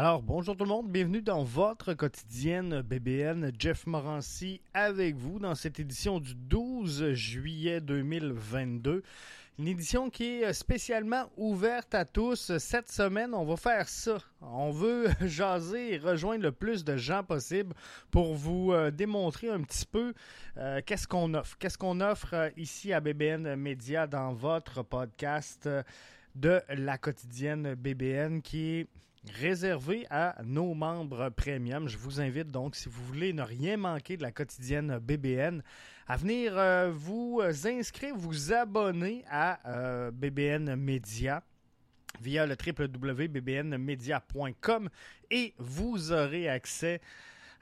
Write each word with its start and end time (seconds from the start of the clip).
Alors, 0.00 0.22
bonjour 0.22 0.56
tout 0.56 0.62
le 0.62 0.70
monde. 0.70 0.92
Bienvenue 0.92 1.22
dans 1.22 1.42
votre 1.42 1.92
quotidienne 1.92 2.82
BBN. 2.82 3.50
Jeff 3.58 3.84
Morancy 3.84 4.60
avec 4.72 5.16
vous 5.16 5.40
dans 5.40 5.56
cette 5.56 5.80
édition 5.80 6.20
du 6.20 6.36
12 6.36 7.14
juillet 7.14 7.80
2022. 7.80 9.02
Une 9.58 9.66
édition 9.66 10.08
qui 10.08 10.42
est 10.42 10.52
spécialement 10.52 11.28
ouverte 11.36 11.96
à 11.96 12.04
tous. 12.04 12.58
Cette 12.58 12.92
semaine, 12.92 13.34
on 13.34 13.44
va 13.44 13.56
faire 13.56 13.88
ça. 13.88 14.18
On 14.40 14.70
veut 14.70 15.08
jaser 15.26 15.94
et 15.94 15.98
rejoindre 15.98 16.44
le 16.44 16.52
plus 16.52 16.84
de 16.84 16.96
gens 16.96 17.24
possible 17.24 17.74
pour 18.12 18.36
vous 18.36 18.70
euh, 18.70 18.92
démontrer 18.92 19.48
un 19.48 19.62
petit 19.62 19.84
peu 19.84 20.14
euh, 20.58 20.80
qu'est-ce 20.86 21.08
qu'on 21.08 21.34
offre. 21.34 21.58
Qu'est-ce 21.58 21.76
qu'on 21.76 22.00
offre 22.00 22.34
euh, 22.34 22.50
ici 22.56 22.92
à 22.92 23.00
BBN 23.00 23.56
Media 23.56 24.06
dans 24.06 24.32
votre 24.32 24.84
podcast 24.84 25.68
de 26.36 26.62
la 26.68 26.98
quotidienne 26.98 27.74
BBN 27.74 28.42
qui 28.42 28.76
est 28.76 28.86
réservé 29.34 30.06
à 30.10 30.36
nos 30.44 30.74
membres 30.74 31.30
premium. 31.30 31.88
Je 31.88 31.96
vous 31.98 32.20
invite 32.20 32.48
donc, 32.48 32.76
si 32.76 32.88
vous 32.88 33.04
voulez 33.04 33.32
ne 33.32 33.42
rien 33.42 33.76
manquer 33.76 34.16
de 34.16 34.22
la 34.22 34.30
quotidienne 34.32 34.98
BBN, 34.98 35.62
à 36.06 36.16
venir 36.16 36.56
euh, 36.56 36.90
vous 36.90 37.40
inscrire, 37.64 38.14
vous 38.16 38.52
abonner 38.52 39.24
à 39.30 39.60
euh, 39.68 40.10
BBN 40.10 40.74
Media 40.76 41.42
via 42.20 42.46
le 42.46 42.54
www.bbnmedia.com 42.54 44.88
et 45.30 45.54
vous 45.58 46.12
aurez 46.12 46.48
accès 46.48 47.02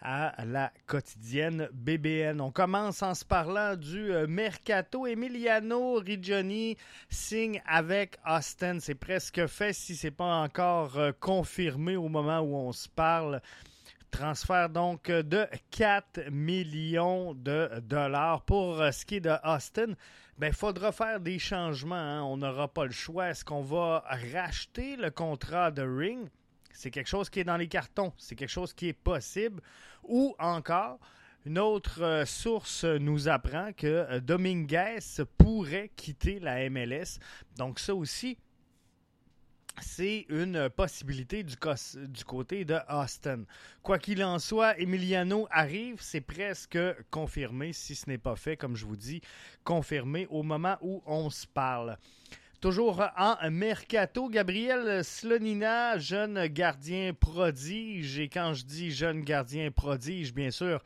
à 0.00 0.44
la 0.44 0.72
quotidienne 0.86 1.68
BBN. 1.72 2.40
On 2.40 2.50
commence 2.50 3.02
en 3.02 3.14
se 3.14 3.24
parlant 3.24 3.76
du 3.76 4.12
euh, 4.12 4.26
Mercato. 4.26 5.06
Emiliano 5.06 5.94
Rigioni 5.94 6.76
signe 7.08 7.62
avec 7.66 8.16
Austin. 8.26 8.78
C'est 8.80 8.94
presque 8.94 9.46
fait 9.46 9.72
si 9.72 9.96
ce 9.96 10.06
n'est 10.06 10.10
pas 10.10 10.42
encore 10.42 10.98
euh, 10.98 11.12
confirmé 11.18 11.96
au 11.96 12.08
moment 12.08 12.40
où 12.40 12.54
on 12.56 12.72
se 12.72 12.88
parle. 12.88 13.40
Transfert 14.10 14.68
donc 14.70 15.10
de 15.10 15.46
4 15.70 16.30
millions 16.30 17.34
de 17.34 17.70
dollars. 17.82 18.42
Pour 18.42 18.80
euh, 18.80 18.90
ce 18.92 19.04
qui 19.04 19.16
est 19.16 19.20
de 19.20 19.34
Austin, 19.44 19.94
ben, 20.38 20.48
il 20.48 20.54
faudra 20.54 20.92
faire 20.92 21.20
des 21.20 21.38
changements. 21.38 21.96
hein. 21.96 22.22
On 22.22 22.36
n'aura 22.36 22.68
pas 22.68 22.84
le 22.84 22.92
choix. 22.92 23.28
Est-ce 23.30 23.44
qu'on 23.44 23.62
va 23.62 24.04
racheter 24.32 24.96
le 24.96 25.10
contrat 25.10 25.70
de 25.70 25.82
Ring? 25.82 26.28
C'est 26.76 26.90
quelque 26.90 27.08
chose 27.08 27.30
qui 27.30 27.40
est 27.40 27.44
dans 27.44 27.56
les 27.56 27.68
cartons. 27.68 28.12
C'est 28.18 28.34
quelque 28.34 28.50
chose 28.50 28.72
qui 28.74 28.88
est 28.88 28.92
possible. 28.92 29.62
Ou 30.04 30.34
encore, 30.38 30.98
une 31.46 31.58
autre 31.58 32.02
euh, 32.02 32.26
source 32.26 32.84
nous 32.84 33.28
apprend 33.28 33.72
que 33.72 33.86
euh, 33.86 34.20
Dominguez 34.20 34.98
pourrait 35.38 35.90
quitter 35.96 36.38
la 36.38 36.68
MLS. 36.68 37.18
Donc 37.56 37.78
ça 37.78 37.94
aussi, 37.94 38.36
c'est 39.80 40.26
une 40.28 40.68
possibilité 40.70 41.42
du, 41.42 41.56
côté 42.26 42.64
de 42.64 42.76
Austin. 42.88 43.44
Quoi 43.82 43.98
qu'il 43.98 44.22
en 44.24 44.38
soit, 44.38 44.78
Emiliano 44.78 45.46
arrive, 45.50 45.96
c'est 46.00 46.20
presque 46.20 46.78
confirmé, 47.10 47.72
si 47.72 47.94
ce 47.94 48.08
n'est 48.08 48.18
pas 48.18 48.36
fait, 48.36 48.56
comme 48.56 48.76
je 48.76 48.84
vous 48.84 48.96
dis, 48.96 49.20
confirmé 49.64 50.26
au 50.30 50.42
moment 50.42 50.76
où 50.80 51.02
on 51.06 51.30
se 51.30 51.46
parle. 51.46 51.96
Toujours 52.60 53.04
en 53.18 53.36
mercato, 53.50 54.30
Gabriel 54.30 55.04
Slonina, 55.04 55.98
jeune 55.98 56.46
gardien 56.46 57.12
prodige. 57.12 58.18
Et 58.18 58.30
quand 58.30 58.54
je 58.54 58.64
dis 58.64 58.90
jeune 58.90 59.20
gardien 59.20 59.70
prodige, 59.70 60.32
bien 60.32 60.50
sûr, 60.50 60.82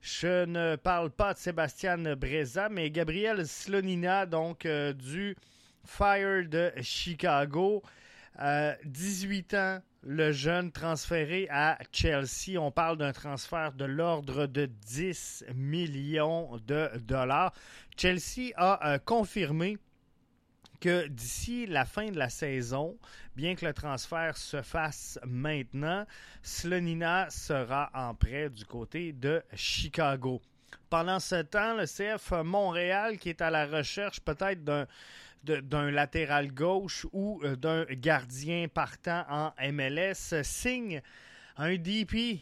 je 0.00 0.44
ne 0.44 0.74
parle 0.74 1.10
pas 1.10 1.32
de 1.32 1.38
Sébastien 1.38 2.16
Breza, 2.16 2.68
mais 2.68 2.90
Gabriel 2.90 3.46
Slonina, 3.46 4.26
donc 4.26 4.66
euh, 4.66 4.92
du 4.92 5.36
Fire 5.84 6.48
de 6.48 6.72
Chicago. 6.82 7.82
Euh, 8.40 8.74
18 8.84 9.54
ans, 9.54 9.78
le 10.02 10.32
jeune 10.32 10.72
transféré 10.72 11.46
à 11.48 11.78
Chelsea. 11.92 12.58
On 12.58 12.72
parle 12.72 12.98
d'un 12.98 13.12
transfert 13.12 13.72
de 13.72 13.84
l'ordre 13.84 14.46
de 14.46 14.66
10 14.66 15.44
millions 15.54 16.58
de 16.66 16.90
dollars. 16.98 17.52
Chelsea 17.96 18.50
a 18.56 18.94
euh, 18.94 18.98
confirmé 18.98 19.78
que 20.80 21.06
d'ici 21.08 21.66
la 21.66 21.84
fin 21.84 22.10
de 22.10 22.18
la 22.18 22.28
saison, 22.28 22.96
bien 23.36 23.54
que 23.54 23.64
le 23.64 23.72
transfert 23.72 24.36
se 24.36 24.62
fasse 24.62 25.18
maintenant, 25.26 26.06
Slonina 26.42 27.28
sera 27.30 27.90
en 27.94 28.14
prêt 28.14 28.50
du 28.50 28.64
côté 28.64 29.12
de 29.12 29.42
Chicago. 29.54 30.40
Pendant 30.90 31.20
ce 31.20 31.42
temps, 31.42 31.76
le 31.76 31.86
CF 31.86 32.32
Montréal, 32.44 33.18
qui 33.18 33.30
est 33.30 33.40
à 33.40 33.50
la 33.50 33.66
recherche 33.66 34.20
peut-être 34.20 34.64
d'un 34.64 35.90
latéral 35.90 36.52
gauche 36.52 37.06
ou 37.12 37.40
euh, 37.44 37.56
d'un 37.56 37.84
gardien 37.84 38.66
partant 38.68 39.24
en 39.28 39.52
MLS, 39.72 40.42
signe 40.42 41.02
un 41.56 41.76
DP. 41.76 42.40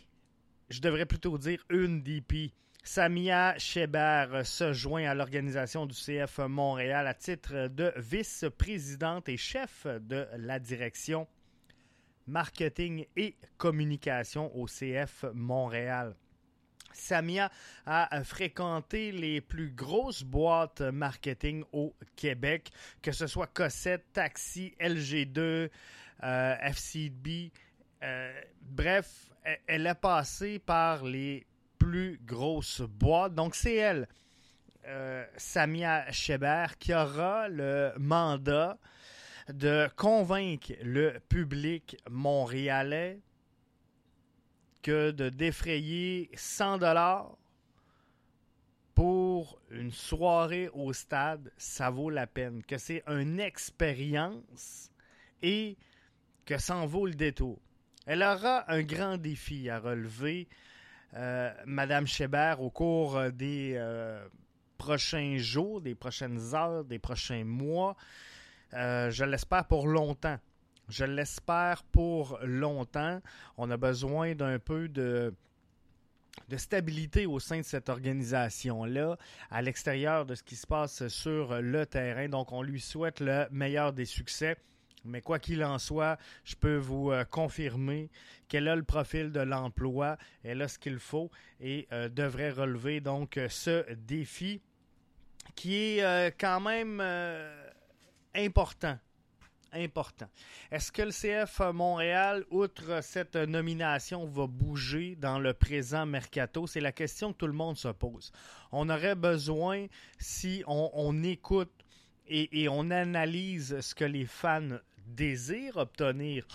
Je 0.68 0.80
devrais 0.80 1.06
plutôt 1.06 1.38
dire 1.38 1.64
une 1.70 2.02
DP. 2.02 2.52
Samia 2.84 3.56
Cheber 3.58 4.42
se 4.44 4.72
joint 4.72 5.04
à 5.08 5.14
l'organisation 5.14 5.86
du 5.86 5.94
CF 5.94 6.38
Montréal 6.38 7.06
à 7.06 7.14
titre 7.14 7.68
de 7.68 7.92
vice-présidente 7.96 9.28
et 9.28 9.36
chef 9.36 9.86
de 9.86 10.26
la 10.36 10.58
direction 10.58 11.28
marketing 12.26 13.06
et 13.16 13.36
communication 13.56 14.54
au 14.56 14.66
CF 14.66 15.24
Montréal. 15.32 16.16
Samia 16.92 17.50
a 17.86 18.22
fréquenté 18.24 19.12
les 19.12 19.40
plus 19.40 19.70
grosses 19.70 20.24
boîtes 20.24 20.80
marketing 20.82 21.64
au 21.72 21.94
Québec, 22.16 22.70
que 23.00 23.12
ce 23.12 23.26
soit 23.28 23.46
Cossette, 23.46 24.12
Taxi, 24.12 24.74
LG2, 24.80 25.70
euh, 26.24 26.56
FCB. 26.60 27.50
euh, 28.04 28.40
bref, 28.60 29.30
elle- 29.44 29.60
elle 29.68 29.86
a 29.86 29.94
passé 29.94 30.58
par 30.58 31.04
les 31.04 31.46
plus 31.82 32.20
grosses 32.24 32.82
boîtes. 32.82 33.34
Donc, 33.34 33.54
c'est 33.54 33.74
elle, 33.74 34.08
euh, 34.86 35.24
Samia 35.36 36.10
Cheber, 36.12 36.66
qui 36.78 36.94
aura 36.94 37.48
le 37.48 37.92
mandat 37.98 38.78
de 39.52 39.88
convaincre 39.96 40.72
le 40.82 41.18
public 41.28 41.96
montréalais 42.08 43.20
que 44.82 45.10
de 45.10 45.28
défrayer 45.28 46.30
100 46.34 46.78
dollars 46.78 47.36
pour 48.94 49.60
une 49.70 49.92
soirée 49.92 50.68
au 50.74 50.92
stade, 50.92 51.50
ça 51.56 51.90
vaut 51.90 52.10
la 52.10 52.26
peine, 52.26 52.62
que 52.62 52.78
c'est 52.78 53.02
une 53.08 53.40
expérience 53.40 54.90
et 55.42 55.76
que 56.44 56.58
ça 56.58 56.76
en 56.76 56.86
vaut 56.86 57.06
le 57.06 57.14
détour. 57.14 57.58
Elle 58.06 58.22
aura 58.22 58.70
un 58.70 58.82
grand 58.82 59.16
défi 59.16 59.70
à 59.70 59.78
relever, 59.78 60.48
Madame 61.66 62.06
Cheber, 62.06 62.54
au 62.58 62.70
cours 62.70 63.16
euh, 63.16 63.30
des 63.30 63.74
euh, 63.76 64.26
prochains 64.78 65.36
jours, 65.36 65.80
des 65.80 65.94
prochaines 65.94 66.54
heures, 66.54 66.84
des 66.84 66.98
prochains 66.98 67.44
mois. 67.44 67.96
Euh, 68.74 69.10
je 69.10 69.24
l'espère 69.24 69.66
pour 69.66 69.86
longtemps. 69.86 70.38
Je 70.88 71.04
l'espère 71.04 71.82
pour 71.84 72.38
longtemps. 72.42 73.20
On 73.56 73.70
a 73.70 73.76
besoin 73.76 74.34
d'un 74.34 74.58
peu 74.58 74.88
de 74.88 75.34
de 76.48 76.56
stabilité 76.56 77.26
au 77.26 77.38
sein 77.40 77.58
de 77.58 77.62
cette 77.62 77.90
organisation-là, 77.90 79.18
à 79.50 79.60
l'extérieur 79.60 80.24
de 80.24 80.34
ce 80.34 80.42
qui 80.42 80.56
se 80.56 80.66
passe 80.66 81.06
sur 81.08 81.60
le 81.60 81.84
terrain. 81.84 82.28
Donc, 82.28 82.52
on 82.52 82.62
lui 82.62 82.80
souhaite 82.80 83.20
le 83.20 83.46
meilleur 83.50 83.92
des 83.92 84.06
succès. 84.06 84.56
Mais 85.04 85.20
quoi 85.20 85.38
qu'il 85.38 85.64
en 85.64 85.78
soit, 85.78 86.18
je 86.44 86.54
peux 86.54 86.76
vous 86.76 87.10
euh, 87.10 87.24
confirmer 87.24 88.10
qu'elle 88.48 88.68
a 88.68 88.76
le 88.76 88.82
profil 88.82 89.32
de 89.32 89.40
l'emploi, 89.40 90.16
elle 90.44 90.62
a 90.62 90.68
ce 90.68 90.78
qu'il 90.78 90.98
faut 90.98 91.30
et 91.60 91.88
euh, 91.92 92.08
devrait 92.08 92.50
relever 92.50 93.00
donc 93.00 93.38
ce 93.48 93.90
défi 93.94 94.60
qui 95.54 95.76
est 95.76 96.02
euh, 96.02 96.30
quand 96.38 96.60
même 96.60 97.02
important 98.34 98.98
important. 99.72 100.28
Est-ce 100.70 100.92
que 100.92 101.02
le 101.02 101.10
CF 101.10 101.60
Montréal, 101.72 102.44
outre 102.50 103.02
cette 103.02 103.36
nomination, 103.36 104.26
va 104.26 104.46
bouger 104.46 105.16
dans 105.16 105.38
le 105.38 105.54
présent 105.54 106.06
mercato? 106.06 106.66
C'est 106.66 106.80
la 106.80 106.92
question 106.92 107.32
que 107.32 107.38
tout 107.38 107.46
le 107.46 107.52
monde 107.52 107.76
se 107.76 107.88
pose. 107.88 108.32
On 108.70 108.88
aurait 108.90 109.14
besoin, 109.14 109.86
si 110.18 110.62
on, 110.66 111.22
écoute 111.22 111.72
et, 112.26 112.68
on 112.68 112.90
analyse 112.90 113.80
ce 113.80 113.94
que 113.94 114.04
les 114.04 114.26
fans 114.26 114.78
désirent 115.06 115.76
obtenir, 115.76 116.46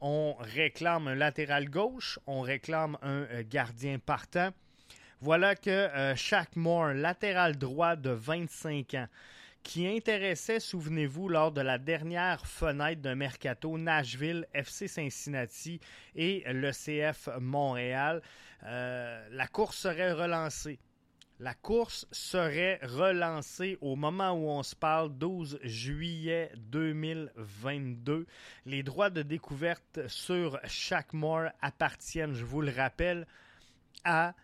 on 0.00 0.34
réclame 0.40 1.08
un 1.08 1.14
latéral 1.14 1.70
gauche, 1.70 2.18
on 2.26 2.40
réclame 2.40 2.98
un 3.02 3.22
euh, 3.30 3.42
gardien 3.48 3.98
partant. 3.98 4.50
Voilà 5.20 5.54
que 5.54 5.70
euh, 5.70 6.16
chaque 6.16 6.56
Moore, 6.56 6.94
latéral 6.94 7.56
droit 7.56 7.94
de 7.94 8.10
25 8.10 8.94
ans, 8.94 9.06
qui 9.62 9.86
intéressait, 9.86 10.58
souvenez-vous, 10.58 11.28
lors 11.28 11.52
de 11.52 11.60
la 11.60 11.78
dernière 11.78 12.44
fenêtre 12.44 13.00
de 13.00 13.14
mercato, 13.14 13.78
Nashville, 13.78 14.46
FC 14.52 14.88
Cincinnati 14.88 15.80
et 16.16 16.42
le 16.48 16.72
CF 16.72 17.28
Montréal. 17.40 18.22
Euh, 18.64 19.24
la 19.30 19.46
course 19.46 19.76
serait 19.76 20.12
relancée. 20.12 20.80
La 21.40 21.54
course 21.54 22.06
serait 22.12 22.78
relancée 22.82 23.76
au 23.80 23.96
moment 23.96 24.32
où 24.32 24.48
on 24.48 24.62
se 24.62 24.76
parle, 24.76 25.16
12 25.16 25.58
juillet 25.62 26.52
2022. 26.56 28.26
Les 28.66 28.82
droits 28.82 29.10
de 29.10 29.22
découverte 29.22 30.06
sur 30.06 30.60
chaque 30.64 31.12
mort 31.12 31.48
appartiennent, 31.60 32.34
je 32.34 32.44
vous 32.44 32.60
le 32.60 32.70
rappelle, 32.70 33.26
à 34.04 34.34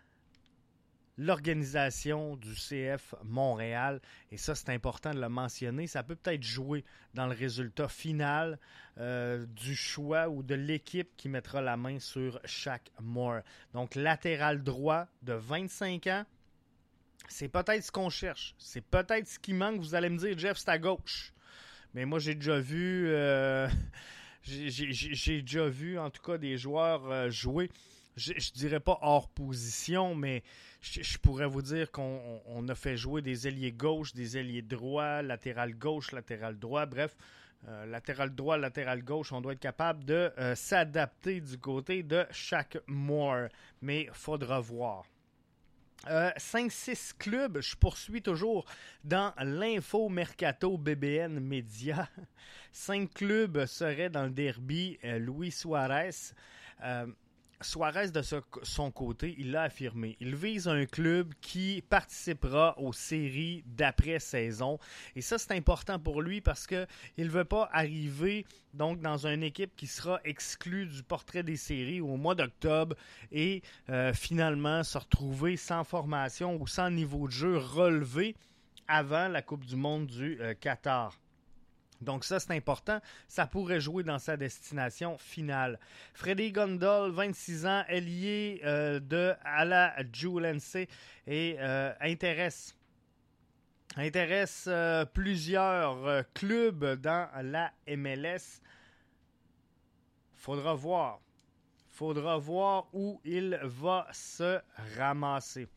l'organisation 1.19 2.37
du 2.37 2.53
CF 2.53 3.13
Montréal. 3.23 4.01
Et 4.31 4.37
ça, 4.37 4.55
c'est 4.55 4.69
important 4.69 5.13
de 5.13 5.19
le 5.19 5.29
mentionner. 5.29 5.85
Ça 5.85 6.01
peut 6.01 6.15
peut-être 6.15 6.43
jouer 6.43 6.85
dans 7.13 7.27
le 7.27 7.35
résultat 7.35 7.89
final 7.89 8.57
euh, 8.97 9.45
du 9.45 9.75
choix 9.75 10.29
ou 10.29 10.43
de 10.43 10.55
l'équipe 10.55 11.15
qui 11.17 11.27
mettra 11.27 11.61
la 11.61 11.75
main 11.75 11.99
sur 11.99 12.39
chaque 12.45 12.89
Moore. 13.01 13.41
Donc, 13.73 13.95
latéral 13.95 14.63
droit 14.63 15.07
de 15.21 15.33
25 15.33 16.07
ans. 16.07 16.25
C'est 17.27 17.49
peut-être 17.49 17.83
ce 17.83 17.91
qu'on 17.91 18.09
cherche. 18.09 18.55
C'est 18.57 18.81
peut-être 18.81 19.27
ce 19.27 19.39
qui 19.39 19.53
manque. 19.53 19.79
Vous 19.79 19.95
allez 19.95 20.09
me 20.09 20.17
dire, 20.17 20.37
Jeff, 20.37 20.57
c'est 20.57 20.69
à 20.69 20.77
gauche. 20.77 21.33
Mais 21.93 22.05
moi, 22.05 22.19
j'ai 22.19 22.35
déjà 22.35 22.59
vu... 22.59 23.07
Euh, 23.09 23.67
j'ai 24.43 25.41
déjà 25.41 25.67
vu, 25.67 25.99
en 25.99 26.09
tout 26.09 26.21
cas, 26.21 26.37
des 26.37 26.57
joueurs 26.57 27.05
euh, 27.11 27.29
jouer 27.29 27.69
je, 28.15 28.33
je 28.35 28.51
dirais 28.51 28.81
pas 28.81 28.97
hors 29.01 29.29
position, 29.29 30.13
mais 30.13 30.43
je, 30.81 31.17
pourrais 31.19 31.47
vous 31.47 31.61
dire 31.61 31.89
qu'on 31.89 32.67
a 32.67 32.75
fait 32.75 32.97
jouer 32.97 33.21
des 33.21 33.47
ailiers 33.47 33.71
gauche, 33.71 34.13
des 34.13 34.37
ailiers 34.37 34.61
droits, 34.61 35.21
latéral 35.21 35.73
gauche, 35.73 36.11
latéral 36.11 36.59
droit, 36.59 36.85
bref. 36.85 37.15
Euh, 37.67 37.85
latéral 37.85 38.35
droit, 38.35 38.57
latéral 38.57 39.03
gauche, 39.03 39.31
on 39.31 39.39
doit 39.39 39.53
être 39.53 39.59
capable 39.59 40.03
de 40.03 40.31
s'adapter 40.55 41.39
du 41.39 41.57
côté 41.57 42.03
de 42.03 42.25
chaque 42.31 42.77
Moore. 42.87 43.47
Mais 43.81 44.09
faudra 44.11 44.59
voir. 44.59 45.05
5-6 46.05 46.09
euh, 46.09 47.15
clubs, 47.17 47.61
je 47.61 47.75
poursuis 47.75 48.21
toujours 48.21 48.65
dans 49.03 49.33
l'info 49.39 50.09
Mercato 50.09 50.77
BBN 50.77 51.39
Média. 51.39 52.07
5 52.71 53.13
clubs 53.13 53.65
seraient 53.65 54.09
dans 54.09 54.23
le 54.23 54.29
derby 54.29 54.97
Louis 55.03 55.51
Suarez. 55.51 56.33
Suarez, 57.61 58.11
de 58.11 58.21
son 58.63 58.91
côté, 58.91 59.35
il 59.37 59.51
l'a 59.51 59.63
affirmé. 59.63 60.15
Il 60.21 60.35
vise 60.35 60.67
un 60.69 60.85
club 60.85 61.33
qui 61.41 61.83
participera 61.89 62.79
aux 62.79 62.93
séries 62.93 63.63
d'après-saison. 63.65 64.79
Et 65.15 65.21
ça, 65.21 65.37
c'est 65.37 65.51
important 65.51 65.99
pour 65.99 66.21
lui 66.21 66.39
parce 66.39 66.65
qu'il 66.65 66.87
ne 67.17 67.29
veut 67.29 67.43
pas 67.43 67.69
arriver 67.73 68.45
dans 68.73 69.27
une 69.27 69.43
équipe 69.43 69.75
qui 69.75 69.87
sera 69.87 70.21
exclue 70.23 70.85
du 70.85 71.03
portrait 71.03 71.43
des 71.43 71.57
séries 71.57 71.99
au 71.99 72.15
mois 72.15 72.35
d'octobre 72.35 72.95
et 73.31 73.61
euh, 73.89 74.13
finalement 74.13 74.83
se 74.83 74.97
retrouver 74.97 75.57
sans 75.57 75.83
formation 75.83 76.55
ou 76.61 76.65
sans 76.65 76.89
niveau 76.89 77.27
de 77.27 77.33
jeu 77.33 77.57
relevé 77.57 78.35
avant 78.87 79.27
la 79.27 79.41
Coupe 79.41 79.65
du 79.65 79.75
Monde 79.75 80.07
du 80.07 80.39
euh, 80.41 80.53
Qatar. 80.59 81.19
Donc 82.01 82.23
ça, 82.23 82.39
c'est 82.39 82.53
important. 82.53 82.99
Ça 83.27 83.45
pourrait 83.45 83.81
jouer 83.81 84.03
dans 84.03 84.19
sa 84.19 84.37
destination 84.37 85.17
finale. 85.17 85.79
Freddy 86.13 86.51
Gondol, 86.51 87.11
26 87.11 87.65
ans, 87.65 87.83
ailier 87.89 88.61
euh, 88.63 88.99
de 88.99 89.33
Ala 89.43 89.95
Julense 90.13 90.77
et 91.27 91.57
euh, 91.59 91.93
intéresse 91.99 92.75
intéresse 93.97 94.65
euh, 94.67 95.03
plusieurs 95.03 96.23
clubs 96.33 97.01
dans 97.01 97.27
la 97.41 97.71
MLS. 97.87 98.61
Faudra 100.35 100.73
voir. 100.73 101.19
Faudra 101.89 102.37
voir 102.37 102.87
où 102.93 103.19
il 103.25 103.59
va 103.63 104.07
se 104.13 104.61
ramasser. 104.97 105.67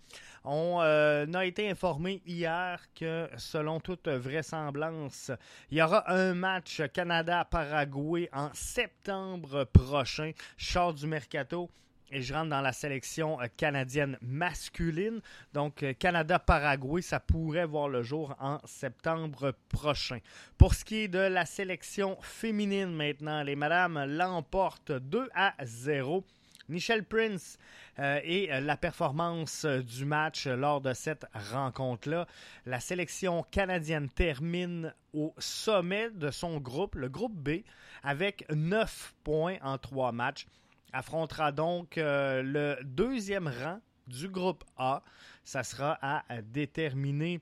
On 0.45 0.81
euh, 0.81 1.27
a 1.33 1.45
été 1.45 1.71
informé 1.71 2.21
hier 2.27 2.81
que, 2.95 3.29
selon 3.37 3.79
toute 3.79 4.09
vraisemblance, 4.09 5.31
il 5.71 5.79
y 5.79 5.83
aura 5.83 6.11
un 6.11 6.35
match 6.35 6.83
Canada-Paraguay 6.93 8.29
en 8.33 8.51
septembre 8.53 9.65
prochain. 9.65 10.33
Char 10.57 10.95
du 10.95 11.07
Mercato 11.07 11.71
et 12.13 12.21
je 12.21 12.35
rentre 12.35 12.51
dans 12.51 12.61
la 12.61 12.73
sélection 12.73 13.41
euh, 13.41 13.47
canadienne 13.57 14.19
masculine. 14.21 15.21
Donc, 15.55 15.83
euh, 15.83 15.95
Canada-Paraguay, 15.95 17.03
ça 17.03 17.21
pourrait 17.21 17.65
voir 17.65 17.89
le 17.89 18.03
jour 18.03 18.37
en 18.39 18.59
septembre 18.65 19.55
prochain. 19.69 20.19
Pour 20.59 20.75
ce 20.75 20.85
qui 20.85 20.97
est 21.05 21.09
de 21.09 21.19
la 21.19 21.47
sélection 21.47 22.19
féminine 22.21 22.93
maintenant, 22.93 23.43
les 23.43 23.57
madames 23.57 24.05
l'emportent 24.07 24.93
2 24.93 25.29
à 25.35 25.55
0 25.63 26.25
Michelle 26.69 27.05
Prince 27.05 27.59
euh, 27.99 28.21
et 28.25 28.53
euh, 28.53 28.61
la 28.61 28.77
performance 28.77 29.65
euh, 29.65 29.83
du 29.83 30.05
match 30.05 30.47
lors 30.47 30.81
de 30.81 30.93
cette 30.93 31.27
rencontre-là. 31.53 32.27
La 32.67 32.81
sélection 32.81 33.45
canadienne 33.51 34.09
termine 34.09 34.95
au 35.13 35.35
sommet 35.39 36.11
de 36.11 36.31
son 36.31 36.59
groupe, 36.59 36.95
le 36.95 37.09
groupe 37.09 37.35
B, 37.35 37.63
avec 38.03 38.45
9 38.51 39.15
points 39.25 39.57
en 39.63 39.79
3 39.79 40.13
matchs. 40.13 40.47
Affrontera 40.93 41.53
donc 41.53 41.95
le 41.97 42.77
deuxième 42.83 43.49
rang 43.49 43.81
du 44.07 44.29
groupe 44.29 44.63
A. 44.77 45.03
Ça 45.43 45.63
sera 45.63 45.99
à 46.03 46.23
déterminer 46.43 47.41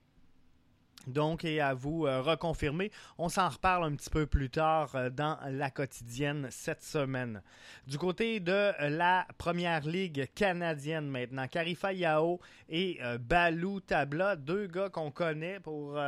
donc, 1.07 1.45
et 1.45 1.61
à 1.61 1.75
vous 1.75 2.07
euh, 2.07 2.21
reconfirmer, 2.21 2.91
on 3.19 3.29
s'en 3.29 3.49
reparle 3.49 3.85
un 3.85 3.95
petit 3.95 4.11
peu 4.11 4.27
plus 4.27 4.51
tard 4.51 4.95
euh, 4.95 5.11
dans 5.11 5.39
la 5.49 5.71
quotidienne 5.71 6.49
cette 6.51 6.83
semaine. 6.83 7.43
Du 7.87 7.99
côté 7.99 8.41
de 8.41 8.73
la 8.81 9.27
première 9.39 9.87
ligue 9.87 10.29
canadienne 10.35 11.09
maintenant, 11.09 11.47
Karifa 11.49 11.93
Yao 11.93 12.41
et 12.69 12.99
euh, 13.03 13.19
Balou 13.19 13.81
Tabla, 13.81 14.37
deux 14.37 14.67
gars 14.67 14.91
qu'on 14.91 15.11
connaît 15.11 15.61
pour 15.61 15.99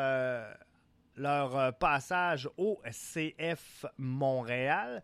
leur 1.16 1.74
passage 1.78 2.48
au 2.56 2.80
CF 2.84 3.86
Montréal, 3.98 5.02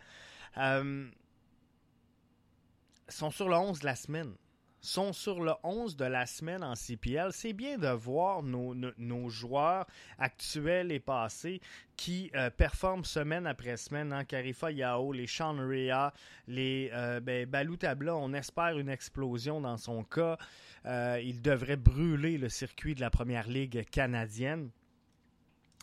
sont 3.09 3.31
sur 3.31 3.49
le 3.49 3.57
11 3.57 3.81
de 3.81 3.87
la 3.87 3.97
semaine 3.97 4.35
sont 4.81 5.13
sur 5.13 5.41
le 5.41 5.53
11 5.63 5.97
de 5.97 6.05
la 6.05 6.27
semaine 6.27 6.63
en 6.63 6.75
CPL. 6.75 7.33
C'est 7.33 7.53
bien 7.53 7.79
de 7.79 7.89
voir 7.89 8.43
nos, 8.43 9.29
joueurs 9.29 9.87
actuels 10.19 10.93
et 10.93 11.01
passés 11.01 11.61
qui 11.97 12.31
euh, 12.35 12.51
performent 12.51 13.05
semaine 13.05 13.47
après 13.47 13.77
semaine. 13.77 14.13
Hein. 14.13 14.25
Karifa 14.25 14.71
Yao, 14.71 15.13
les 15.13 15.27
Sean 15.27 15.55
les 16.47 16.91
euh, 16.93 17.21
ben, 17.21 17.49
on 18.11 18.33
espère 18.35 18.79
une 18.79 18.89
explosion 18.89 19.61
dans 19.61 19.77
son 19.77 20.05
cas. 20.05 20.39
Euh, 20.87 21.21
il 21.23 21.43
devrait 21.43 21.77
brûler 21.77 22.39
le 22.39 22.49
circuit 22.49 22.95
de 22.95 23.01
la 23.01 23.11
première 23.11 23.49
ligue 23.49 23.85
canadienne. 23.91 24.71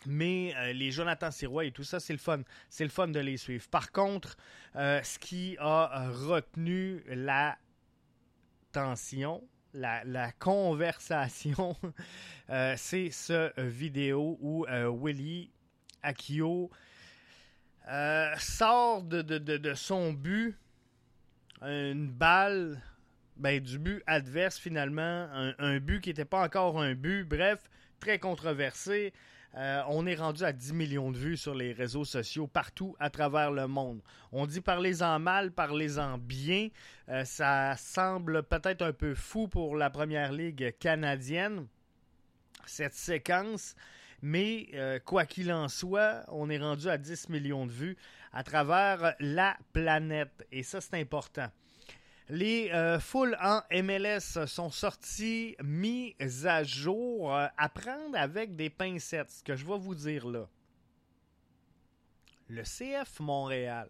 Mais 0.08 0.54
les 0.72 0.92
Jonathan 0.92 1.32
Sirois 1.32 1.64
et 1.64 1.72
tout 1.72 1.82
ça, 1.82 1.98
c'est 1.98 2.12
le 2.12 2.18
fun. 2.20 2.42
C'est 2.68 2.84
le 2.84 2.90
fun 2.90 3.08
de 3.08 3.18
les 3.18 3.36
suivre. 3.36 3.66
Par 3.68 3.90
contre, 3.90 4.36
ce 4.74 5.18
qui 5.18 5.56
a 5.58 6.10
retenu 6.10 7.02
la 7.08 7.58
la, 9.72 10.32
conversation, 10.38 11.76
euh, 12.50 12.74
c'est 12.76 13.10
ce 13.10 13.58
vidéo 13.60 14.38
où 14.40 14.66
euh, 14.66 14.90
Willy 14.90 15.50
Akio 16.02 16.70
euh, 17.88 18.34
sort 18.38 19.02
de, 19.02 19.74
son 19.74 20.12
but 20.12 20.56
une 21.62 22.08
balle 22.08 22.82
ben, 23.36 23.60
du 23.60 23.78
but 23.78 24.02
adverse 24.06 24.58
finalement, 24.58 25.28
un, 25.58 25.78
but 25.78 26.00
qui 26.00 26.10
n'était 26.10 26.24
pas 26.24 26.44
encore 26.44 26.80
un 26.80 26.94
but, 26.94 27.24
bref, 27.24 27.60
très 28.00 28.18
controversé. 28.18 29.12
Euh, 29.56 29.82
on 29.88 30.06
est 30.06 30.14
rendu 30.14 30.44
à 30.44 30.52
10 30.52 30.74
millions 30.74 31.10
de 31.10 31.16
vues 31.16 31.36
sur 31.38 31.54
les 31.54 31.72
réseaux 31.72 32.04
sociaux 32.04 32.46
partout 32.46 32.94
à 33.00 33.08
travers 33.08 33.50
le 33.50 33.66
monde. 33.66 34.02
On 34.30 34.46
dit 34.46 34.60
parlez-en 34.60 35.18
mal, 35.18 35.50
parlez-en 35.50 36.18
bien. 36.18 36.68
Euh, 37.08 37.24
ça 37.24 37.74
semble 37.78 38.42
peut-être 38.42 38.82
un 38.82 38.92
peu 38.92 39.14
fou 39.14 39.48
pour 39.48 39.76
la 39.76 39.88
première 39.88 40.32
ligue 40.32 40.76
canadienne, 40.78 41.66
cette 42.66 42.92
séquence. 42.94 43.74
Mais 44.20 44.68
euh, 44.74 44.98
quoi 44.98 45.24
qu'il 45.24 45.50
en 45.50 45.68
soit, 45.68 46.24
on 46.28 46.50
est 46.50 46.58
rendu 46.58 46.88
à 46.88 46.98
10 46.98 47.30
millions 47.30 47.66
de 47.66 47.72
vues 47.72 47.96
à 48.32 48.42
travers 48.42 49.14
la 49.20 49.56
planète. 49.72 50.46
Et 50.52 50.62
ça, 50.64 50.82
c'est 50.82 51.00
important. 51.00 51.48
Les 52.28 52.72
euh, 52.72 52.98
foules 52.98 53.36
en 53.40 53.62
MLS 53.70 54.46
sont 54.46 54.70
sorties 54.70 55.56
mises 55.62 56.44
à 56.44 56.64
jour 56.64 57.32
euh, 57.32 57.46
à 57.56 57.68
prendre 57.68 58.16
avec 58.16 58.56
des 58.56 58.68
pincettes. 58.68 59.30
Ce 59.30 59.44
que 59.44 59.54
je 59.54 59.64
vais 59.64 59.78
vous 59.78 59.94
dire 59.94 60.26
là. 60.26 60.48
Le 62.48 62.62
CF 62.62 63.20
Montréal. 63.20 63.88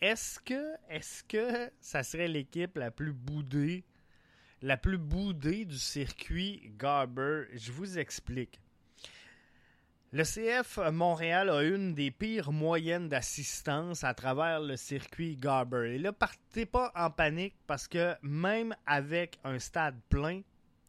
Est-ce 0.00 0.40
que, 0.40 0.76
est-ce 0.88 1.22
que 1.24 1.70
ça 1.80 2.02
serait 2.02 2.28
l'équipe 2.28 2.76
la 2.78 2.90
plus 2.90 3.12
boudée, 3.12 3.84
la 4.62 4.78
plus 4.78 4.98
boudée 4.98 5.66
du 5.66 5.78
circuit 5.78 6.72
Garber? 6.78 7.44
Je 7.52 7.70
vous 7.70 7.98
explique. 7.98 8.60
Le 10.10 10.24
CF 10.24 10.78
Montréal 10.90 11.50
a 11.50 11.62
une 11.62 11.92
des 11.92 12.10
pires 12.10 12.50
moyennes 12.50 13.10
d'assistance 13.10 14.04
à 14.04 14.14
travers 14.14 14.58
le 14.58 14.74
circuit 14.78 15.36
Garber. 15.36 15.96
Et 15.96 15.98
là, 15.98 16.14
partez 16.14 16.64
pas 16.64 16.90
en 16.94 17.10
panique 17.10 17.54
parce 17.66 17.86
que 17.86 18.14
même 18.22 18.74
avec 18.86 19.38
un 19.44 19.58
stade 19.58 20.00
plein, 20.08 20.40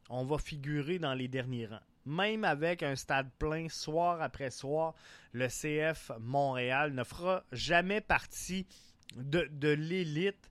on 0.09 0.23
va 0.23 0.37
figurer 0.37 0.99
dans 0.99 1.13
les 1.13 1.27
derniers 1.27 1.65
rangs. 1.65 1.81
Même 2.05 2.45
avec 2.45 2.81
un 2.81 2.95
stade 2.95 3.29
plein 3.37 3.67
soir 3.67 4.21
après 4.21 4.51
soir, 4.51 4.95
le 5.33 5.49
CF 5.49 6.11
Montréal 6.21 6.93
ne 6.93 7.03
fera 7.03 7.43
jamais 7.51 7.99
partie 7.99 8.67
de, 9.17 9.49
l'élite 9.67 10.49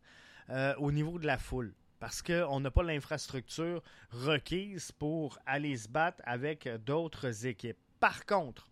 euh, 0.51 0.75
au 0.77 0.93
niveau 0.93 1.19
de 1.19 1.27
la 1.27 1.39
foule 1.39 1.73
parce 2.01 2.21
qu'on 2.21 2.61
n'a 2.61 2.71
pas 2.71 2.83
l'infrastructure 2.83 3.83
requise 4.11 4.93
pour 4.93 5.39
aller 5.47 5.75
se 5.75 5.89
battre 5.89 6.21
avec 6.27 6.69
d'autres 6.85 7.47
équipes. 7.47 7.79
Par 8.01 8.27
contre, 8.27 8.69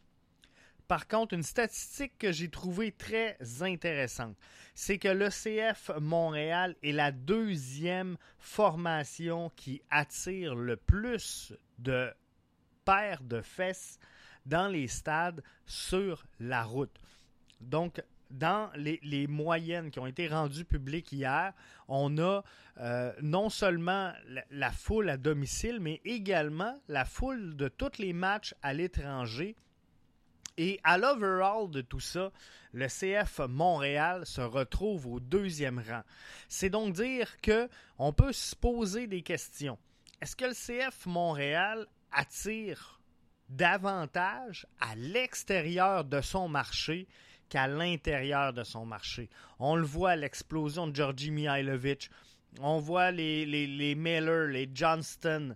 une 1.33 1.43
statistique 1.43 2.17
que 2.19 2.33
j'ai 2.33 2.49
trouvée 2.49 2.93
très 2.93 3.37
intéressante, 3.61 4.37
c'est 4.75 4.99
que 4.99 5.09
l'ECF 5.09 5.91
Montréal 6.01 6.77
est 6.83 6.93
la 6.93 7.13
deuxième 7.13 8.17
formation 8.39 9.51
qui 9.57 9.83
attire 9.91 10.55
le 10.55 10.77
plus 10.77 11.53
de 11.79 12.13
paires 12.85 13.23
de 13.23 13.41
fesses 13.41 13.99
dans 14.45 14.69
les 14.69 14.87
stades 14.87 15.43
sur 15.67 16.25
la 16.39 16.63
route. 16.63 17.01
Donc, 17.61 18.03
dans 18.31 18.71
les, 18.75 19.27
moyennes 19.27 19.91
qui 19.91 19.99
ont 19.99 20.07
été 20.07 20.29
rendues 20.29 20.65
publiques 20.65 21.13
hier, 21.13 21.53
on 21.89 22.19
a 22.19 22.43
euh, 22.79 23.13
non 23.23 23.49
seulement 23.51 24.13
la, 24.51 24.71
foule 24.71 25.11
à 25.11 25.17
domicile, 25.17 25.79
mais 25.81 26.01
également 26.05 26.79
la 26.89 27.05
foule 27.05 27.57
de 27.57 27.69
tous 27.69 27.99
les 27.99 28.13
matchs 28.13 28.55
à 28.63 28.73
l'étranger. 28.73 29.57
Et 30.59 30.81
à 30.85 30.97
l'overall 30.97 31.71
de 31.71 31.83
tout 31.83 32.01
ça, 32.01 32.33
le 32.73 32.87
CF 32.87 33.41
Montréal 33.49 34.25
se 34.25 34.41
retrouve 34.41 35.07
au 35.07 35.21
deuxième 35.21 35.83
rang. 35.87 36.03
C'est 36.49 36.71
donc 36.71 36.95
dire 36.95 37.41
que 37.43 37.69
on 37.99 38.13
peut 38.13 38.33
se 38.33 38.57
poser 38.57 39.07
des 39.07 39.23
questions. 39.23 39.79
Est-ce 40.21 40.35
que 40.35 40.47
le 40.47 40.55
CF 40.55 41.07
Montréal 41.07 41.87
attire 42.11 43.01
davantage 43.49 44.67
à 44.81 44.95
l'extérieur 44.97 46.05
de 46.05 46.21
son 46.21 46.49
marché 46.49 47.07
qu'à 47.49 47.67
l'intérieur 47.67 48.53
de 48.53 48.65
son 48.65 48.87
marché. 48.87 49.29
On 49.59 49.77
le 49.77 49.85
voit, 49.85 50.17
l'explosion 50.17 50.87
de 50.87 50.95
Georgi 50.95 51.31
Mihailovic. 51.31 52.11
On 52.61 52.79
voit 52.79 53.11
les, 53.11 53.45
les, 53.47 53.95
Miller, 53.95 54.47
les 54.49 54.69
Johnston 54.73 55.55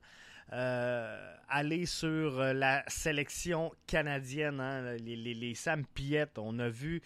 euh, 0.52 1.35
aller 1.49 1.87
sur 1.87 2.40
euh, 2.40 2.52
la 2.52 2.85
sélection 2.88 3.73
canadienne, 3.87 4.61
hein, 4.61 4.97
les, 4.97 5.16
les, 5.16 5.54
Sam 5.54 5.85
Piette. 5.87 6.38
On 6.38 6.59
a 6.59 6.68
vu 6.68 7.02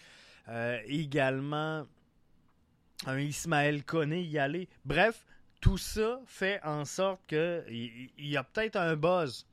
euh, 0.49 0.79
également 0.87 1.87
un 3.05 3.19
Ismaël 3.19 3.83
Koné 3.83 4.21
y 4.21 4.37
aller. 4.37 4.67
Bref, 4.83 5.25
tout 5.61 5.77
ça 5.77 6.19
fait 6.25 6.61
en 6.63 6.85
sorte 6.85 7.21
qu'il 7.27 8.09
y 8.17 8.37
a 8.37 8.43
peut-être 8.43 8.75
un 8.75 8.95
buzz 8.95 9.45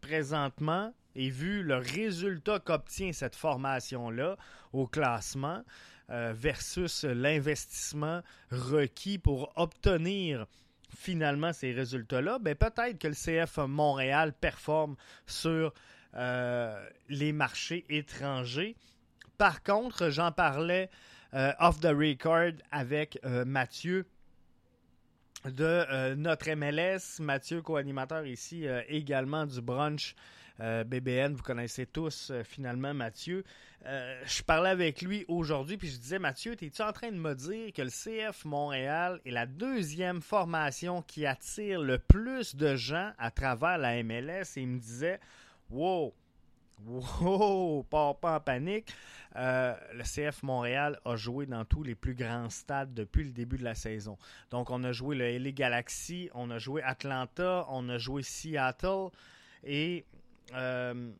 présentement 0.00 0.92
et 1.14 1.30
vu 1.30 1.62
le 1.62 1.76
résultat 1.76 2.60
qu'obtient 2.60 3.12
cette 3.12 3.36
formation-là 3.36 4.36
au 4.72 4.86
classement 4.86 5.62
euh, 6.10 6.32
versus 6.34 7.04
l'investissement 7.04 8.22
requis 8.50 9.18
pour 9.18 9.52
obtenir 9.56 10.46
finalement 10.96 11.52
ces 11.52 11.72
résultats-là, 11.72 12.38
ben 12.40 12.56
peut-être 12.56 12.98
que 12.98 13.06
le 13.06 13.14
CF 13.14 13.58
Montréal 13.58 14.32
performe 14.32 14.96
sur 15.26 15.72
euh, 16.14 16.88
les 17.08 17.32
marchés 17.32 17.84
étrangers. 17.88 18.74
Par 19.38 19.62
contre, 19.62 20.10
j'en 20.10 20.32
parlais 20.32 20.90
euh, 21.34 21.52
off 21.60 21.78
the 21.78 21.94
record 21.94 22.54
avec 22.72 23.18
Mathieu 23.24 24.04
de 25.44 26.14
notre 26.16 26.50
MLS, 26.54 27.22
Mathieu 27.22 27.62
co-animateur 27.62 28.26
ici 28.26 28.66
également 28.88 29.46
du 29.46 29.62
brunch 29.62 30.16
euh, 30.60 30.84
BBN, 30.84 31.32
vous 31.32 31.42
connaissez 31.42 31.86
tous 31.86 32.30
euh, 32.30 32.42
finalement 32.44 32.92
Mathieu. 32.92 33.44
Euh, 33.86 34.20
je 34.26 34.42
parlais 34.42 34.68
avec 34.68 35.00
lui 35.00 35.24
aujourd'hui, 35.26 35.78
puis 35.78 35.88
je 35.88 35.96
disais, 35.96 36.18
Mathieu, 36.18 36.52
es-tu 36.60 36.82
en 36.82 36.92
train 36.92 37.10
de 37.10 37.16
me 37.16 37.34
dire 37.34 37.72
que 37.72 37.80
le 37.80 37.88
CF 37.88 38.44
Montréal 38.44 39.20
est 39.24 39.30
la 39.30 39.46
deuxième 39.46 40.20
formation 40.20 41.00
qui 41.00 41.24
attire 41.24 41.80
le 41.80 41.98
plus 41.98 42.56
de 42.56 42.76
gens 42.76 43.12
à 43.18 43.30
travers 43.30 43.78
la 43.78 44.02
MLS? 44.02 44.56
Et 44.56 44.62
il 44.62 44.68
me 44.68 44.78
disait, 44.78 45.18
wow, 45.70 46.12
wow, 46.86 47.82
pas, 47.84 48.12
pas 48.12 48.36
en 48.36 48.40
panique. 48.40 48.92
le 49.34 50.02
CF 50.02 50.42
Montréal 50.42 51.00
a 51.06 51.16
joué 51.16 51.46
dans 51.46 51.64
tous 51.64 51.82
les 51.82 51.94
plus 51.94 52.14
grands 52.14 52.50
stades 52.50 52.92
depuis 52.92 53.24
le 53.24 53.32
début 53.32 53.56
de 53.56 53.64
la 53.64 53.74
saison. 53.74 54.18
Donc, 54.50 54.70
on 54.70 54.84
a 54.84 54.92
joué 54.92 55.16
le 55.16 55.38
LA 55.38 55.52
Galaxy, 55.52 56.28
on 56.34 56.50
a 56.50 56.58
joué 56.58 56.82
Atlanta, 56.82 57.64
on 57.70 57.88
a 57.88 57.96
joué 57.96 58.22
Seattle. 58.22 59.08
Et 59.64 60.04
euh, 60.54 61.12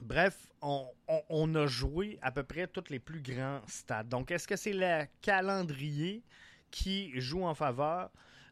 bref, 0.00 0.48
on, 0.60 1.54
a 1.54 1.66
joué 1.66 2.18
à 2.22 2.30
peu 2.30 2.42
près 2.42 2.66
tous 2.66 2.90
les 2.90 2.98
plus 2.98 3.20
grands 3.20 3.60
stades. 3.66 4.08
Donc, 4.08 4.30
est-ce 4.30 4.46
que 4.46 4.56
c'est 4.56 4.72
le 4.72 5.04
calendrier 5.20 6.22
qui 6.70 7.12
joue 7.20 7.44
en 7.44 7.54
faveur 7.54 8.10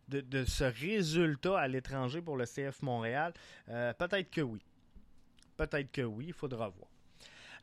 de, 0.09 0.45
ce 0.45 0.65
résultat 0.65 1.59
à 1.59 1.69
l'étranger 1.69 2.21
pour 2.21 2.37
le 2.37 2.45
CF 2.45 2.83
Montréal? 2.83 3.33
Euh, 3.69 3.93
peut-être 3.95 4.31
que 4.31 4.41
oui. 4.41 4.61
Peut-être 5.57 5.93
que 5.93 6.03
oui, 6.03 6.27
il 6.29 6.33
faudra 6.33 6.69
voir. 6.69 6.89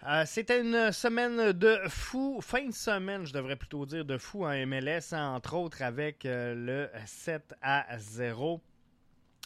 Euh, 0.08 0.24
c'était 0.28 0.62
une 0.62 0.92
semaine 0.92 1.52
de 1.54 1.80
fou, 1.88 2.40
fin 2.40 2.68
de 2.68 2.74
semaine, 2.74 3.26
je 3.26 3.34
devrais 3.34 3.56
plutôt 3.56 3.86
dire 3.88 4.06
de 4.06 4.18
fou 4.20 4.46
en 4.46 4.54
MLS, 4.68 5.14
entre 5.14 5.56
autres 5.56 5.82
avec 5.82 6.22
le 6.24 6.88
7 7.06 7.56
à 7.64 7.98
0 7.98 8.62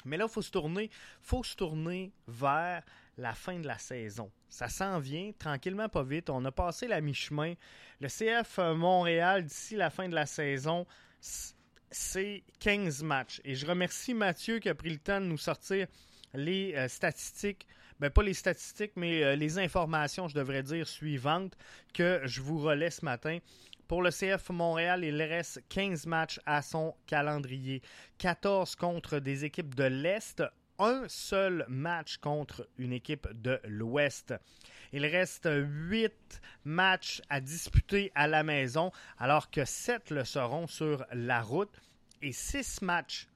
mais 0.05 0.17
là, 0.17 0.25
il 0.27 0.31
faut 0.31 0.41
se 0.41 0.51
tourner, 0.51 0.89
faut 1.21 1.43
se 1.43 1.55
tourner 1.55 2.11
vers 2.27 2.83
la 3.17 3.33
fin 3.33 3.59
de 3.59 3.67
la 3.67 3.77
saison. 3.77 4.31
Ça 4.49 4.67
s'en 4.67 4.99
vient 4.99 5.31
tranquillement, 5.37 5.89
pas 5.89 6.03
vite. 6.03 6.29
On 6.29 6.43
a 6.45 6.51
passé 6.51 6.87
la 6.87 7.01
mi-chemin. 7.01 7.53
Le 7.99 8.07
CF 8.07 8.57
Montréal, 8.75 9.45
d'ici 9.45 9.75
la 9.75 9.89
fin 9.89 10.09
de 10.09 10.15
la 10.15 10.25
saison, 10.25 10.85
c'est 11.91 12.43
15 12.59 13.03
matchs. 13.03 13.41
Et 13.43 13.55
je 13.55 13.65
remercie 13.65 14.13
Mathieu 14.13 14.59
qui 14.59 14.69
a 14.69 14.75
pris 14.75 14.89
le 14.89 14.97
temps 14.97 15.21
de 15.21 15.25
nous 15.25 15.37
sortir 15.37 15.87
les 16.33 16.73
euh, 16.75 16.87
statistiques, 16.87 17.67
ben 17.99 18.09
pas 18.09 18.23
les 18.23 18.33
statistiques, 18.33 18.93
mais 18.95 19.23
euh, 19.23 19.35
les 19.35 19.59
informations, 19.59 20.27
je 20.27 20.35
devrais 20.35 20.63
dire, 20.63 20.87
suivantes 20.87 21.57
que 21.93 22.21
je 22.23 22.41
vous 22.41 22.59
relais 22.59 22.89
ce 22.89 23.05
matin. 23.05 23.37
Pour 23.91 24.01
le 24.01 24.09
CF 24.09 24.51
Montréal, 24.51 25.03
il 25.03 25.21
reste 25.21 25.61
15 25.67 26.05
matchs 26.05 26.39
à 26.45 26.61
son 26.61 26.95
calendrier. 27.07 27.81
14 28.19 28.77
contre 28.77 29.19
des 29.19 29.43
équipes 29.43 29.75
de 29.75 29.83
l'Est, 29.83 30.41
un 30.79 31.03
seul 31.09 31.65
match 31.67 32.15
contre 32.15 32.69
une 32.77 32.93
équipe 32.93 33.27
de 33.33 33.59
l'Ouest. 33.65 34.33
Il 34.93 35.05
reste 35.05 35.49
8 35.51 36.41
matchs 36.63 37.21
à 37.27 37.41
disputer 37.41 38.13
à 38.15 38.29
la 38.29 38.43
maison, 38.43 38.93
alors 39.17 39.51
que 39.51 39.65
7 39.65 40.11
le 40.11 40.23
seront 40.23 40.67
sur 40.67 41.05
la 41.11 41.41
route. 41.41 41.81
Et 42.21 42.31
6 42.31 42.83
matchs, 42.83 43.27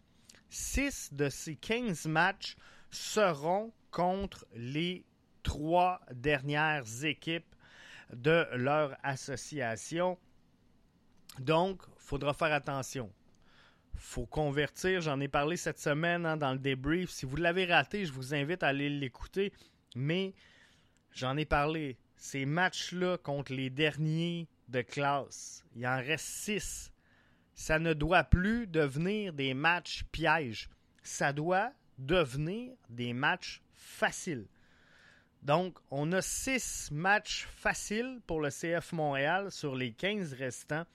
6 0.47 1.15
de 1.15 1.27
ces 1.27 1.57
15 1.57 2.05
matchs 2.05 2.55
seront 2.91 3.73
contre 3.91 4.47
les 4.55 5.03
trois 5.43 5.99
dernières 6.13 7.03
équipes 7.03 7.53
de 8.13 8.47
leur 8.53 8.95
association. 9.03 10.17
Donc, 11.39 11.81
il 11.87 12.01
faudra 12.01 12.33
faire 12.33 12.53
attention. 12.53 13.11
faut 13.95 14.25
convertir. 14.25 15.01
J'en 15.01 15.19
ai 15.19 15.27
parlé 15.27 15.57
cette 15.57 15.79
semaine 15.79 16.25
hein, 16.25 16.37
dans 16.37 16.53
le 16.53 16.59
débrief. 16.59 17.09
Si 17.09 17.25
vous 17.25 17.35
l'avez 17.35 17.65
raté, 17.65 18.05
je 18.05 18.13
vous 18.13 18.33
invite 18.33 18.63
à 18.63 18.67
aller 18.67 18.89
l'écouter. 18.89 19.53
Mais 19.95 20.33
j'en 21.11 21.37
ai 21.37 21.45
parlé. 21.45 21.97
Ces 22.17 22.45
matchs-là 22.45 23.17
contre 23.17 23.53
les 23.53 23.69
derniers 23.69 24.47
de 24.69 24.81
classe, 24.81 25.63
il 25.75 25.85
en 25.85 25.97
reste 25.97 26.25
six. 26.25 26.91
Ça 27.53 27.79
ne 27.79 27.93
doit 27.93 28.23
plus 28.23 28.67
devenir 28.67 29.33
des 29.33 29.53
matchs 29.53 30.03
pièges. 30.11 30.69
Ça 31.03 31.33
doit 31.33 31.71
devenir 31.97 32.73
des 32.89 33.13
matchs 33.13 33.61
faciles. 33.73 34.47
Donc, 35.43 35.77
on 35.91 36.11
a 36.11 36.21
six 36.21 36.89
matchs 36.91 37.45
faciles 37.55 38.19
pour 38.25 38.41
le 38.41 38.49
CF 38.49 38.91
Montréal 38.93 39.51
sur 39.51 39.75
les 39.75 39.91
15 39.93 40.33
restants 40.33 40.85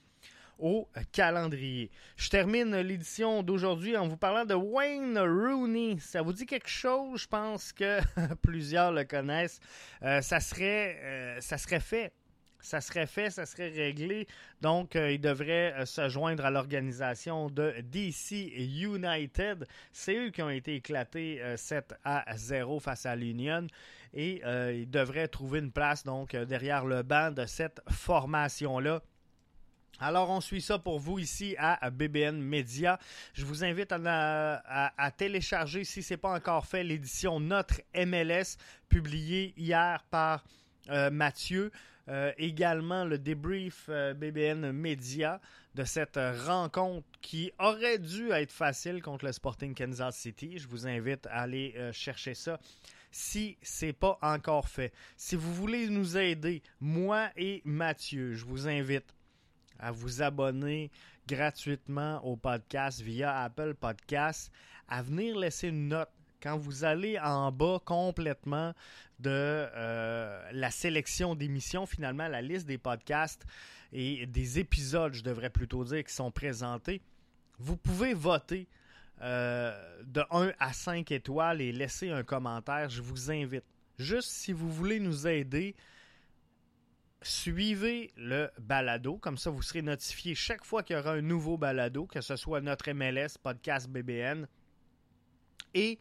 au 0.61 0.87
calendrier. 1.11 1.91
Je 2.15 2.29
termine 2.29 2.75
l'édition 2.77 3.43
d'aujourd'hui 3.43 3.97
en 3.97 4.07
vous 4.07 4.17
parlant 4.17 4.45
de 4.45 4.53
Wayne 4.53 5.17
Rooney. 5.17 5.97
Ça 5.99 6.21
vous 6.21 6.33
dit 6.33 6.45
quelque 6.45 6.69
chose? 6.69 7.21
Je 7.21 7.27
pense 7.27 7.73
que 7.73 7.99
plusieurs 8.41 8.91
le 8.91 9.03
connaissent. 9.03 9.59
Euh, 10.03 10.21
ça, 10.21 10.39
serait, 10.39 10.99
euh, 11.01 11.41
ça 11.41 11.57
serait 11.57 11.79
fait 11.79 12.13
ça 12.63 12.79
serait 12.79 13.07
fait, 13.07 13.31
ça 13.31 13.47
serait 13.47 13.69
réglé. 13.69 14.27
Donc, 14.61 14.95
euh, 14.95 15.11
il 15.11 15.19
devrait 15.19 15.83
se 15.87 16.09
joindre 16.09 16.45
à 16.45 16.51
l'organisation 16.51 17.49
de 17.49 17.73
DC 17.81 18.53
United. 18.55 19.65
C'est 19.91 20.15
eux 20.15 20.29
qui 20.29 20.43
ont 20.43 20.49
été 20.51 20.75
éclatés 20.75 21.41
7 21.55 21.95
à 22.03 22.23
0 22.37 22.79
face 22.79 23.07
à 23.07 23.15
l'Union. 23.15 23.65
Et 24.13 24.43
il 24.75 24.87
devrait 24.91 25.27
trouver 25.27 25.57
une 25.57 25.71
place 25.71 26.03
donc 26.03 26.35
derrière 26.35 26.85
le 26.85 27.01
banc 27.01 27.31
de 27.31 27.47
cette 27.47 27.81
formation-là. 27.89 29.01
Alors, 30.03 30.31
on 30.31 30.41
suit 30.41 30.61
ça 30.61 30.79
pour 30.79 30.99
vous 30.99 31.19
ici 31.19 31.55
à 31.59 31.91
BBN 31.91 32.41
Media. 32.41 32.97
Je 33.35 33.45
vous 33.45 33.63
invite 33.63 33.93
à, 33.93 35.11
télécharger, 35.15 35.83
si 35.83 36.01
ce 36.01 36.15
n'est 36.15 36.17
pas 36.17 36.33
encore 36.33 36.65
fait, 36.65 36.83
l'édition 36.83 37.39
Notre 37.39 37.81
MLS, 37.93 38.57
publiée 38.89 39.53
hier 39.57 40.03
par 40.09 40.43
euh, 40.89 41.11
Mathieu. 41.11 41.71
Euh, 42.09 42.31
également 42.39 43.05
le 43.05 43.19
débrief 43.19 43.85
euh, 43.89 44.15
BBN 44.15 44.71
Media 44.71 45.39
de 45.75 45.83
cette 45.83 46.19
rencontre 46.47 47.07
qui 47.21 47.51
aurait 47.59 47.99
dû 47.99 48.31
être 48.31 48.51
facile 48.51 49.03
contre 49.03 49.25
le 49.25 49.31
Sporting 49.31 49.75
Kansas 49.75 50.17
City. 50.17 50.57
Je 50.57 50.67
vous 50.67 50.87
invite 50.87 51.27
à 51.27 51.41
aller 51.41 51.75
chercher 51.93 52.33
ça 52.33 52.59
si 53.11 53.55
ce 53.61 53.85
n'est 53.85 53.93
pas 53.93 54.17
encore 54.23 54.67
fait. 54.67 54.91
Si 55.15 55.35
vous 55.35 55.53
voulez 55.53 55.89
nous 55.89 56.17
aider, 56.17 56.63
moi 56.79 57.29
et 57.37 57.61
Mathieu, 57.65 58.33
je 58.33 58.45
vous 58.45 58.67
invite 58.67 59.13
à 59.81 59.91
vous 59.91 60.21
abonner 60.21 60.91
gratuitement 61.27 62.23
au 62.23 62.37
podcast 62.37 63.01
via 63.01 63.41
Apple 63.41 63.73
Podcast, 63.73 64.51
à 64.87 65.01
venir 65.01 65.37
laisser 65.37 65.67
une 65.69 65.89
note 65.89 66.09
quand 66.41 66.57
vous 66.57 66.83
allez 66.83 67.19
en 67.19 67.51
bas 67.51 67.79
complètement 67.85 68.73
de 69.19 69.29
euh, 69.29 70.49
la 70.51 70.71
sélection 70.71 71.35
d'émissions, 71.35 71.85
finalement, 71.85 72.27
la 72.27 72.41
liste 72.41 72.65
des 72.65 72.77
podcasts 72.77 73.45
et 73.93 74.25
des 74.25 74.59
épisodes, 74.59 75.13
je 75.13 75.23
devrais 75.23 75.49
plutôt 75.49 75.83
dire, 75.83 76.03
qui 76.03 76.13
sont 76.13 76.31
présentés, 76.31 77.01
vous 77.59 77.77
pouvez 77.77 78.13
voter 78.13 78.67
euh, 79.21 80.03
de 80.03 80.23
1 80.31 80.51
à 80.59 80.73
5 80.73 81.11
étoiles 81.11 81.61
et 81.61 81.71
laisser 81.71 82.09
un 82.09 82.23
commentaire. 82.23 82.89
Je 82.89 83.01
vous 83.01 83.29
invite. 83.29 83.63
Juste 83.99 84.29
si 84.29 84.51
vous 84.51 84.71
voulez 84.71 84.99
nous 84.99 85.27
aider, 85.27 85.75
suivez 87.21 88.11
le 88.15 88.49
balado. 88.59 89.17
Comme 89.17 89.37
ça, 89.37 89.49
vous 89.49 89.61
serez 89.61 89.81
notifié 89.81 90.35
chaque 90.35 90.65
fois 90.65 90.83
qu'il 90.83 90.95
y 90.95 90.99
aura 90.99 91.13
un 91.13 91.21
nouveau 91.21 91.57
balado, 91.57 92.05
que 92.05 92.21
ce 92.21 92.35
soit 92.35 92.61
notre 92.61 92.91
MLS, 92.91 93.37
podcast 93.41 93.89
BBN. 93.89 94.47
Et 95.73 95.99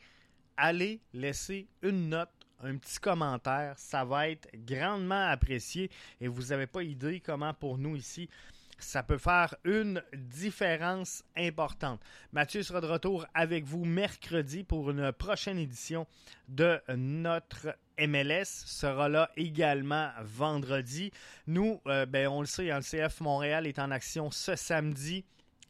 allez 0.57 1.01
laisser 1.13 1.69
une 1.83 2.09
note, 2.09 2.31
un 2.61 2.77
petit 2.77 2.99
commentaire. 2.99 3.75
Ça 3.79 4.05
va 4.05 4.29
être 4.29 4.49
grandement 4.55 5.29
apprécié. 5.29 5.91
Et 6.21 6.29
vous 6.29 6.47
n'avez 6.47 6.67
pas 6.67 6.83
idée 6.83 7.21
comment 7.21 7.55
pour 7.55 7.79
nous 7.79 7.97
ici, 7.97 8.29
ça 8.81 9.03
peut 9.03 9.19
faire 9.19 9.55
une 9.65 10.03
différence 10.15 11.23
importante. 11.37 12.01
Mathieu 12.33 12.63
sera 12.63 12.81
de 12.81 12.87
retour 12.87 13.27
avec 13.35 13.65
vous 13.65 13.85
mercredi 13.85 14.65
pour 14.65 14.91
une 14.91 15.13
prochaine 15.13 15.59
édition 15.59 16.07
de 16.49 16.81
notre 16.97 17.77
MLS 17.99 18.45
sera 18.45 19.09
là 19.09 19.31
également 19.37 20.11
vendredi. 20.23 21.13
Nous, 21.47 21.81
euh, 21.87 22.07
ben, 22.07 22.29
on 22.29 22.41
le 22.41 22.47
sait, 22.47 22.71
hein, 22.71 22.81
le 22.81 23.09
CF 23.09 23.21
Montréal 23.21 23.67
est 23.67 23.79
en 23.79 23.91
action 23.91 24.31
ce 24.31 24.57
samedi. 24.57 25.25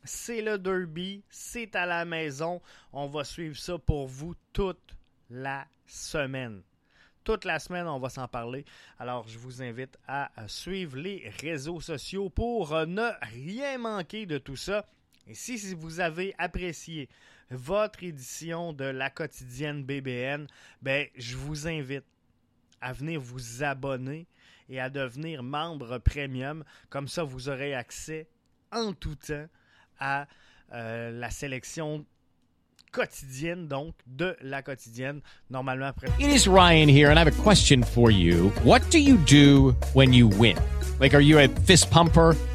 C'est 0.05 0.41
le 0.41 0.59
derby, 0.59 1.23
c'est 1.29 1.77
à 1.77 1.87
la 1.87 2.05
maison. 2.05 2.63
On 2.93 3.07
va 3.07 3.25
suivre 3.25 3.57
ça 3.57 3.79
pour 3.79 4.07
vous 4.07 4.35
toute 4.53 4.97
la 5.29 5.67
semaine. 5.87 6.63
Toute 7.31 7.45
la 7.45 7.61
semaine, 7.61 7.87
on 7.87 8.01
va 8.01 8.09
s'en 8.09 8.27
parler. 8.27 8.65
Alors, 8.99 9.29
je 9.29 9.39
vous 9.39 9.63
invite 9.63 9.97
à 10.09 10.33
suivre 10.49 10.97
les 10.97 11.33
réseaux 11.41 11.81
sociaux 11.81 12.29
pour 12.29 12.73
ne 12.89 13.09
rien 13.23 13.79
manquer 13.79 14.27
de 14.27 14.37
tout 14.37 14.57
ça. 14.57 14.85
Et 15.29 15.35
si 15.35 15.73
vous 15.77 16.01
avez 16.01 16.35
apprécié 16.39 17.09
votre 17.49 18.03
édition 18.03 18.73
de 18.73 18.87
la 18.87 19.11
quotidienne 19.11 19.85
BBN, 19.85 20.49
ben, 20.83 21.07
je 21.15 21.37
vous 21.37 21.69
invite 21.69 22.03
à 22.81 22.93
venir 22.93 23.21
vous 23.21 23.63
abonner 23.63 24.27
et 24.69 24.81
à 24.81 24.91
devenir 24.91 25.45
membre 25.45 25.99
premium. 25.99 26.65
Comme 26.89 27.07
ça, 27.07 27.23
vous 27.23 27.49
aurez 27.49 27.75
accès 27.77 28.27
en 28.73 28.93
tout 28.93 29.15
temps 29.15 29.47
à 30.01 30.27
euh, 30.73 31.13
la 31.13 31.31
sélection 31.31 32.05
quotidienne, 32.93 33.69
donc 33.69 33.95
de 34.07 34.37
la 34.43 34.63
quotidienne, 34.63 35.21
normalement 35.51 35.87
après. 35.87 36.09
It 36.19 36.31
is 36.31 36.49
Ryan 36.49 36.89
here, 36.89 37.11
and 37.11 37.19
I 37.19 37.25
have 37.25 37.29
a 37.29 37.43
question 37.43 37.83
for 37.83 38.11
you. 38.11 38.51
What 38.65 38.83
do 38.91 38.99
you 38.99 39.17
do 39.17 39.75
when 39.95 40.13
you 40.13 40.29
win? 40.29 40.57
Like, 40.99 41.15
are 41.15 41.23
you 41.23 41.39
a 41.39 41.49
fist 41.67 41.91
pumper, 41.91 42.37